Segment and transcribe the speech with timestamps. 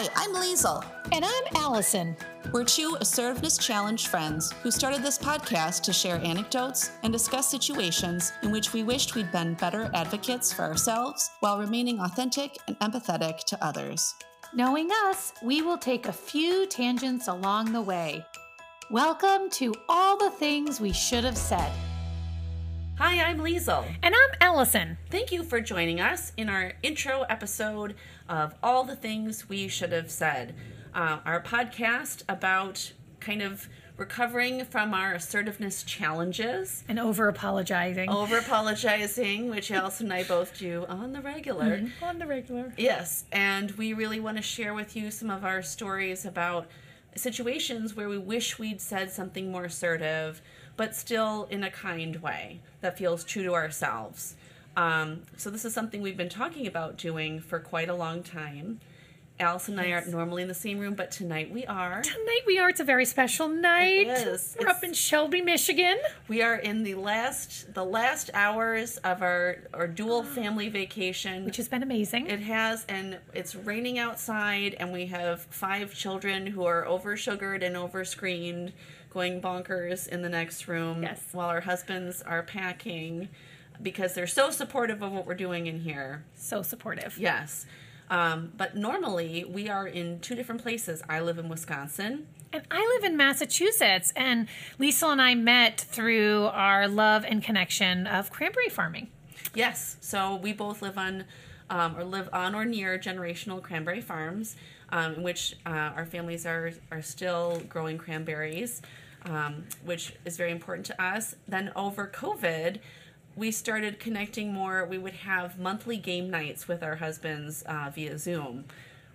[0.00, 0.84] Hi, I'm Liesel.
[1.10, 2.16] And I'm Allison.
[2.52, 8.32] We're two assertiveness challenged friends who started this podcast to share anecdotes and discuss situations
[8.44, 13.38] in which we wished we'd been better advocates for ourselves while remaining authentic and empathetic
[13.46, 14.14] to others.
[14.54, 18.24] Knowing us, we will take a few tangents along the way.
[18.92, 21.72] Welcome to All the Things We Should Have Said.
[22.98, 23.86] Hi, I'm Liesel.
[24.02, 24.98] And I'm Allison.
[25.08, 27.94] Thank you for joining us in our intro episode
[28.28, 30.56] of All the Things We Should Have Said,
[30.92, 36.82] uh, our podcast about kind of recovering from our assertiveness challenges.
[36.88, 38.10] And over apologizing.
[38.10, 41.78] Over apologizing, which Allison and I both do on the regular.
[41.78, 42.04] Mm-hmm.
[42.04, 42.72] On the regular.
[42.76, 46.66] Yes, and we really want to share with you some of our stories about
[47.14, 50.42] situations where we wish we'd said something more assertive,
[50.78, 54.36] but still in a kind way that feels true to ourselves.
[54.76, 58.80] Um, so, this is something we've been talking about doing for quite a long time.
[59.40, 59.86] Alice and yes.
[59.86, 62.02] I aren't normally in the same room, but tonight we are.
[62.02, 62.68] Tonight we are.
[62.68, 64.06] It's a very special night.
[64.06, 64.56] It is.
[64.58, 65.96] We're it's, up in Shelby, Michigan.
[66.26, 71.56] We are in the last the last hours of our our dual family vacation, which
[71.56, 72.26] has been amazing.
[72.26, 77.62] It has, and it's raining outside, and we have five children who are over sugared
[77.62, 78.72] and over screened,
[79.10, 81.02] going bonkers in the next room.
[81.02, 81.22] Yes.
[81.32, 83.28] While our husbands are packing,
[83.80, 86.24] because they're so supportive of what we're doing in here.
[86.34, 87.16] So supportive.
[87.18, 87.66] Yes.
[88.10, 91.02] Um, but normally we are in two different places.
[91.08, 92.26] I live in Wisconsin.
[92.52, 94.12] And I live in Massachusetts.
[94.16, 94.48] And
[94.80, 99.08] Liesel and I met through our love and connection of cranberry farming.
[99.54, 99.96] Yes.
[100.00, 101.24] So we both live on
[101.70, 104.56] um, or live on or near generational cranberry farms,
[104.90, 108.82] um, in which uh, our families are, are still growing cranberries,
[109.26, 111.34] um, which is very important to us.
[111.46, 112.78] Then over COVID,
[113.36, 114.84] we started connecting more.
[114.84, 118.64] We would have monthly game nights with our husbands uh, via Zoom,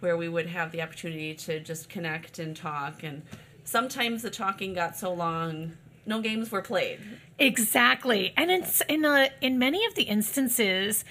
[0.00, 3.02] where we would have the opportunity to just connect and talk.
[3.02, 3.22] And
[3.64, 5.72] sometimes the talking got so long,
[6.04, 7.00] no games were played.
[7.38, 11.04] Exactly, and it's in a, in many of the instances,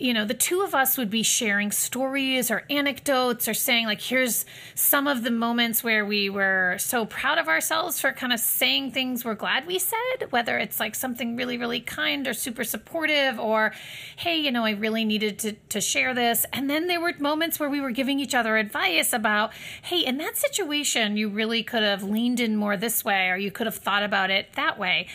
[0.00, 4.00] you know, the two of us would be sharing stories or anecdotes or saying, like,
[4.00, 8.40] here's some of the moments where we were so proud of ourselves for kind of
[8.40, 12.64] saying things we're glad we said, whether it's like something really, really kind or super
[12.64, 13.74] supportive or,
[14.16, 16.46] hey, you know, I really needed to, to share this.
[16.50, 20.16] And then there were moments where we were giving each other advice about, hey, in
[20.16, 23.76] that situation, you really could have leaned in more this way or you could have
[23.76, 25.08] thought about it that way.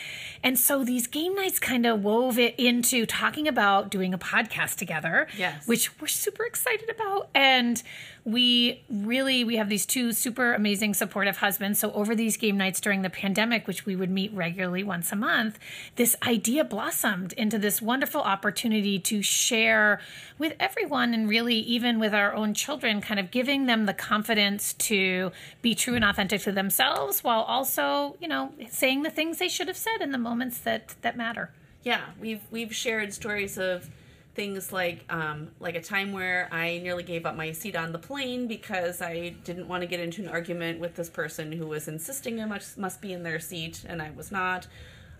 [0.43, 4.74] And so these game nights kind of wove it into talking about doing a podcast
[4.75, 5.27] together.
[5.37, 5.67] Yes.
[5.67, 7.29] Which we're super excited about.
[7.33, 7.81] And
[8.25, 11.79] we really we have these two super amazing supportive husbands.
[11.79, 15.15] So over these game nights during the pandemic, which we would meet regularly once a
[15.15, 15.59] month,
[15.95, 20.01] this idea blossomed into this wonderful opportunity to share
[20.39, 24.73] with everyone and really even with our own children, kind of giving them the confidence
[24.73, 25.31] to
[25.61, 29.67] be true and authentic to themselves while also, you know, saying the things they should
[29.67, 31.51] have said in the moments that that matter.
[31.83, 33.87] Yeah, we've we've shared stories of
[34.35, 37.99] things like um, like a time where I nearly gave up my seat on the
[37.99, 41.87] plane because I didn't want to get into an argument with this person who was
[41.87, 44.67] insisting I must, must be in their seat and I was not.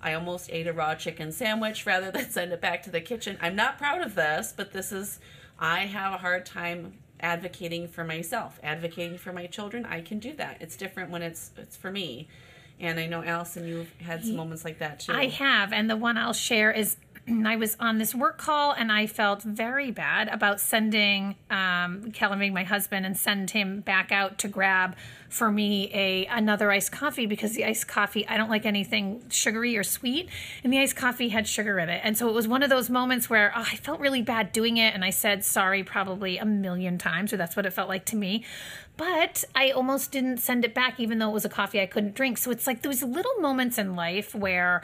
[0.02, 3.38] I almost ate a raw chicken sandwich rather than send it back to the kitchen.
[3.42, 5.20] I'm not proud of this, but this is
[5.58, 9.86] I have a hard time advocating for myself, advocating for my children.
[9.86, 10.58] I can do that.
[10.60, 12.28] It's different when it's it's for me.
[12.78, 15.14] And I know Allison, you've had some moments like that too.
[15.14, 16.98] I have, and the one I'll share is
[17.28, 22.54] I was on this work call and I felt very bad about sending um, Kelvin,
[22.54, 24.96] my husband, and send him back out to grab
[25.30, 29.76] for me a another iced coffee because the iced coffee I don't like anything sugary
[29.76, 30.30] or sweet,
[30.64, 32.90] and the iced coffee had sugar in it, and so it was one of those
[32.90, 36.46] moments where oh, I felt really bad doing it, and I said sorry probably a
[36.46, 38.46] million times, or that's what it felt like to me.
[38.98, 42.16] But I almost didn't send it back, even though it was a coffee I couldn't
[42.16, 42.38] drink.
[42.38, 44.84] So it's like those little moments in life where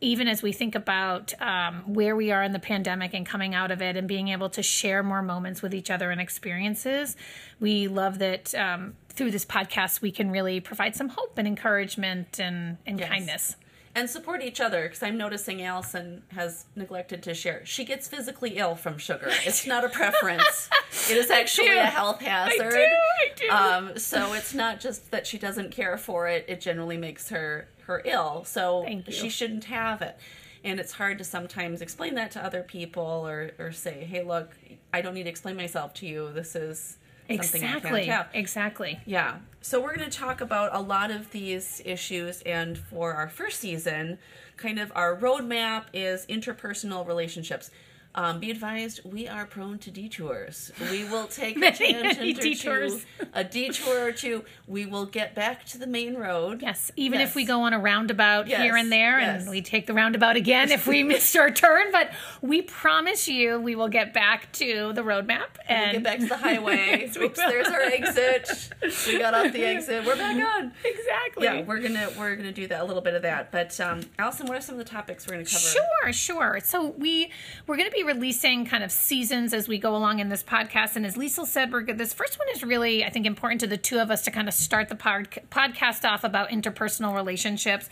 [0.00, 3.70] even as we think about um, where we are in the pandemic and coming out
[3.70, 7.16] of it and being able to share more moments with each other and experiences,
[7.58, 12.40] we love that um, through this podcast we can really provide some hope and encouragement
[12.40, 13.08] and, and yes.
[13.08, 13.56] kindness
[13.94, 17.64] and support each other because I'm noticing Allison has neglected to share.
[17.64, 19.30] She gets physically ill from sugar.
[19.44, 20.68] It's not a preference.
[21.10, 22.66] it is actually a health hazard.
[22.66, 23.88] I do, I do.
[23.88, 26.44] Um, so it's not just that she doesn't care for it.
[26.48, 28.44] It generally makes her her ill.
[28.44, 30.16] So she shouldn't have it.
[30.62, 34.54] And it's hard to sometimes explain that to other people or, or say, hey, look,
[34.92, 36.30] I don't need to explain myself to you.
[36.32, 36.98] This is
[37.30, 42.76] exactly exactly yeah so we're going to talk about a lot of these issues and
[42.76, 44.18] for our first season
[44.56, 47.70] kind of our roadmap is interpersonal relationships
[48.12, 50.72] Um, be advised, we are prone to detours.
[50.90, 52.94] We will take a tangent or detours.
[53.20, 54.44] two, a detour or two.
[54.66, 56.60] We will get back to the main road.
[56.60, 57.28] Yes, even Yes.
[57.30, 59.42] if we go on a roundabout Yes, here and there, yes.
[59.42, 62.10] and we take the roundabout again if we missed our turn, but
[62.42, 66.26] we promise you we will get back to the roadmap We'll and get back to
[66.26, 67.08] the highway.
[67.16, 68.72] Oops, there's our exit.
[69.06, 70.04] We got off the exit.
[70.04, 70.72] We're back on.
[70.84, 71.44] exactly.
[71.44, 73.52] Yeah, we're gonna we're gonna do that a little bit of that.
[73.52, 75.58] But um, Allison, what are some of the topics we're gonna cover?
[75.60, 76.58] Sure, sure.
[76.64, 77.30] So we
[77.68, 80.96] we're going to be releasing kind of seasons as we go along in this podcast,
[80.96, 81.98] and as Liesel said, we're good.
[81.98, 84.48] This first one is really, I think, important to the two of us to kind
[84.48, 87.90] of start the pod, podcast off about interpersonal relationships.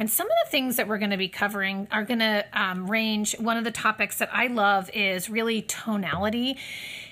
[0.00, 2.90] And some of the things that we're going to be covering are going to um,
[2.90, 3.38] range.
[3.38, 6.56] One of the topics that I love is really tonality.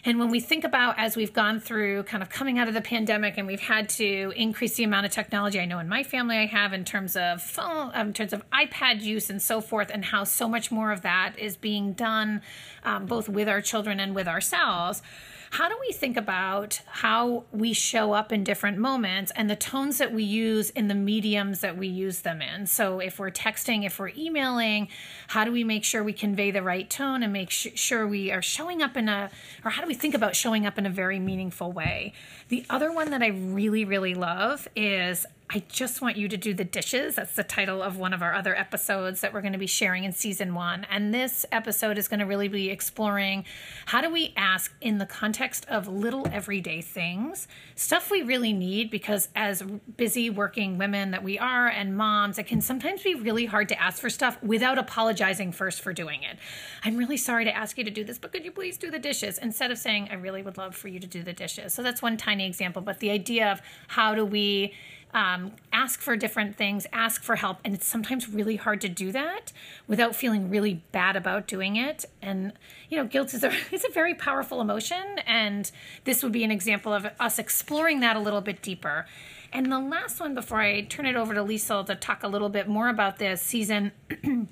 [0.07, 2.81] And when we think about as we've gone through kind of coming out of the
[2.81, 6.39] pandemic and we've had to increase the amount of technology, I know in my family
[6.39, 9.91] I have in terms of phone, um, in terms of iPad use and so forth,
[9.93, 12.41] and how so much more of that is being done
[12.85, 15.03] um, both with our children and with ourselves.
[15.51, 19.99] How do we think about how we show up in different moments and the tones
[19.99, 22.67] that we use in the mediums that we use them in?
[22.67, 24.89] So, if we're texting, if we're emailing,
[25.29, 28.31] how do we make sure we convey the right tone and make sh- sure we
[28.31, 29.31] are showing up in a,
[29.65, 32.13] or how do we think about showing up in a very meaningful way?
[32.49, 36.53] The other one that I really, really love is I just want you to do
[36.53, 37.15] the dishes.
[37.15, 40.05] That's the title of one of our other episodes that we're going to be sharing
[40.05, 40.87] in season one.
[40.91, 43.47] And this episode is going to really be exploring
[43.87, 48.91] how do we ask in the context of little everyday things, stuff we really need,
[48.91, 53.47] because as busy working women that we are and moms, it can sometimes be really
[53.47, 56.37] hard to ask for stuff without apologizing first for doing it.
[56.85, 58.99] I'm really sorry to ask you to do this, but could you please do the
[58.99, 59.39] dishes?
[59.39, 61.73] Instead of saying, I really would love for you to do the dishes.
[61.73, 64.75] So that's one tiny example, but the idea of how do we
[65.15, 67.59] um, ask for different things, ask for help.
[67.65, 69.53] And it's sometimes really hard to do that
[69.87, 72.05] without feeling really bad about doing it.
[72.21, 72.53] And,
[72.91, 75.19] you know, guilt is a, it's a very powerful emotion.
[75.27, 75.71] And
[76.05, 79.07] this would be an example of us exploring that a little bit deeper.
[79.53, 82.51] And the last one, before I turn it over to Liesel to talk a little
[82.51, 83.93] bit more about this season,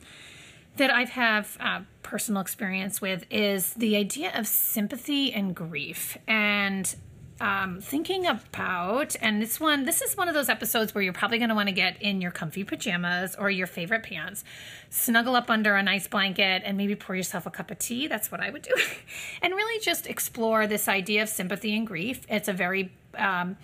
[0.77, 6.95] that I've have uh, personal experience with is the idea of sympathy and grief and
[7.41, 11.39] um, thinking about and this one this is one of those episodes where you're probably
[11.39, 14.45] going to want to get in your comfy pajamas or your favorite pants.
[14.89, 18.31] Snuggle up under a nice blanket and maybe pour yourself a cup of tea that's
[18.31, 18.75] what i would do.
[19.43, 22.27] And really just explore this idea of sympathy and grief.
[22.29, 23.57] It's a very um,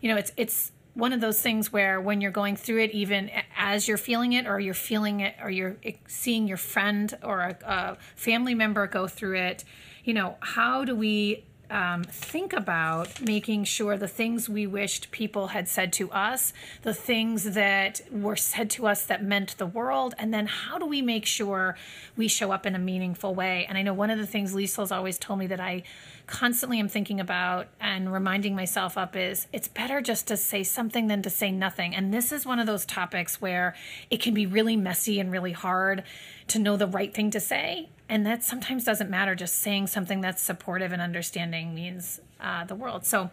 [0.00, 3.30] you know it's it's one of those things where when you're going through it even
[3.56, 5.76] as you're feeling it or you're feeling it or you're
[6.08, 9.64] seeing your friend or a, a family member go through it
[10.04, 15.48] you know how do we um, think about making sure the things we wished people
[15.48, 16.52] had said to us,
[16.82, 20.86] the things that were said to us that meant the world, and then how do
[20.86, 21.76] we make sure
[22.16, 23.66] we show up in a meaningful way?
[23.68, 25.84] And I know one of the things Liesel's always told me that I
[26.30, 31.08] constantly am thinking about and reminding myself up is it's better just to say something
[31.08, 31.94] than to say nothing.
[31.94, 33.74] And this is one of those topics where
[34.10, 36.04] it can be really messy and really hard
[36.48, 37.88] to know the right thing to say.
[38.08, 39.34] And that sometimes doesn't matter.
[39.34, 43.04] Just saying something that's supportive and understanding means uh, the world.
[43.04, 43.30] So,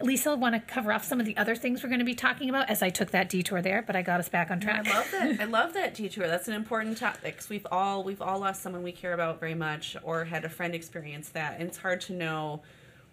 [0.00, 2.48] Liesel, want to cover off some of the other things we're going to be talking
[2.50, 4.86] about as I took that detour there, but I got us back on track.
[4.88, 5.40] I love that.
[5.40, 6.26] I love that detour.
[6.26, 7.36] That's an important topic.
[7.38, 10.48] 'cause we've all we've all lost someone we care about very much, or had a
[10.48, 12.62] friend experience that, and it's hard to know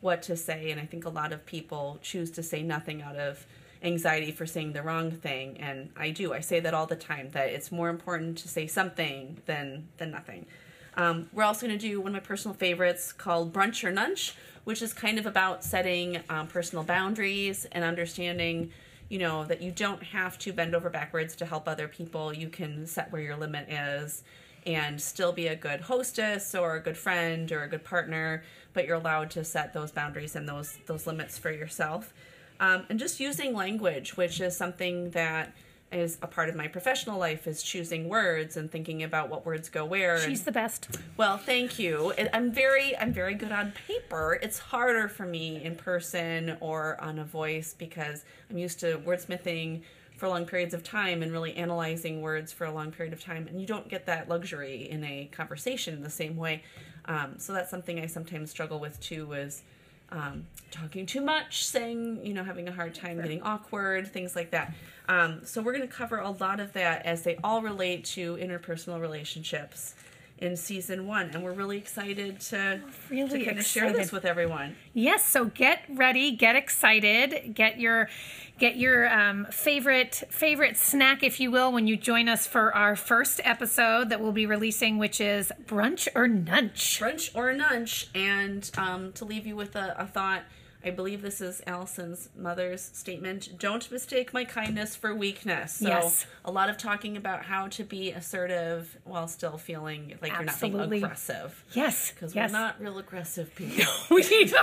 [0.02, 0.72] what to say.
[0.72, 3.46] And I think a lot of people choose to say nothing out of
[3.84, 5.58] anxiety for saying the wrong thing.
[5.60, 6.34] And I do.
[6.34, 7.30] I say that all the time.
[7.32, 10.48] That it's more important to say something than than nothing.
[10.96, 14.34] Um, we're also going to do one of my personal favorites called Brunch or Nunch,
[14.64, 18.72] which is kind of about setting um, personal boundaries and understanding,
[19.10, 22.34] you know, that you don't have to bend over backwards to help other people.
[22.34, 24.24] You can set where your limit is
[24.66, 28.44] and still be a good hostess or a good friend or a good partner,
[28.74, 32.14] but you're allowed to set those boundaries and those those limits for yourself.
[32.60, 35.56] Um, and just using language, which is something that
[35.92, 39.70] is a part of my professional life is choosing words and thinking about what words
[39.70, 40.88] go where and- She's the best.
[41.18, 42.14] well, thank you.
[42.34, 44.40] I'm very I'm very good on paper.
[44.42, 49.82] It's harder for me in person or on a voice because I'm used to wordsmithing
[50.16, 53.48] for long periods of time and really analyzing words for a long period of time,
[53.48, 56.62] and you don't get that luxury in a conversation in the same way.
[57.06, 59.34] Um, so that's something I sometimes struggle with too.
[59.34, 59.64] Is
[60.12, 64.52] um, talking too much, saying, you know, having a hard time getting awkward, things like
[64.52, 64.74] that.
[65.08, 68.36] Um, so we're going to cover a lot of that as they all relate to
[68.38, 69.96] interpersonal relationships.
[70.42, 74.26] In season one, and we're really excited to, Really to kind of share this with
[74.26, 74.76] everyone.
[74.94, 78.10] Yes, so get ready, get excited, get your
[78.58, 82.96] get your um, favorite favorite snack, if you will, when you join us for our
[82.96, 87.00] first episode that we'll be releasing, which is brunch or nunch.
[87.00, 90.44] Brunch or nunch, and um, to leave you with a, a thought.
[90.84, 93.58] I believe this is Allison's mother's statement.
[93.60, 95.74] Don't mistake my kindness for weakness.
[95.74, 96.26] So Yes.
[96.44, 100.60] a lot of talking about how to be assertive while still feeling like you're not
[100.62, 101.64] being aggressive.
[101.74, 102.52] Yes, Because yes.
[102.52, 103.86] we're not real aggressive people.
[104.10, 104.54] we need.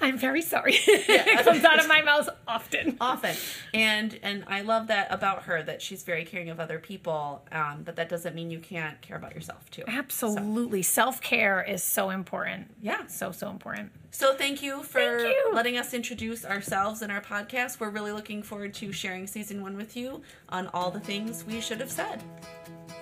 [0.00, 0.74] I'm very sorry.
[0.76, 2.96] it comes out of my mouth often.
[3.00, 3.34] often
[3.72, 7.82] and and i love that about her that she's very caring of other people um,
[7.84, 12.10] but that doesn't mean you can't care about yourself too Absolutely, self care is so
[12.10, 12.68] important.
[12.80, 13.06] Yeah.
[13.06, 13.90] so so important.
[14.10, 18.72] so thank you for letting us introduce ourselves in our podcast we're really looking forward
[18.72, 22.22] to sharing season one with you on all the things we should have said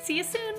[0.02, 0.56] See you soon.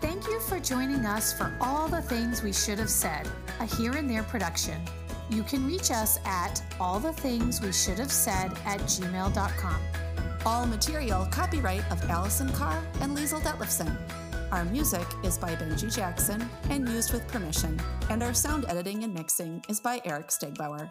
[0.00, 3.96] Thank you for joining us for All the Things We Should Have Said, a here
[3.96, 4.80] and there production.
[5.28, 9.80] You can reach us at all the things we should have said at gmail.com.
[10.48, 13.94] All material copyright of Allison Carr and Liesl Detlefson.
[14.50, 17.78] Our music is by Benji Jackson and used with permission,
[18.08, 20.90] and our sound editing and mixing is by Eric Stegbauer.